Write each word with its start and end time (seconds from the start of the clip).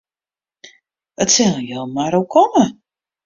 It 1.23 1.29
sil 1.33 1.53
jin 1.67 1.87
mar 1.97 2.13
oerkomme. 2.19 2.63